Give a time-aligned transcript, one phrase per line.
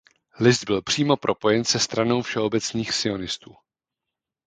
[0.39, 3.55] List byl přímo propojen se stranou Všeobecných sionistů.